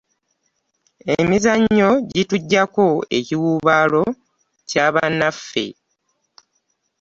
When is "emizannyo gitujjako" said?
1.19-2.87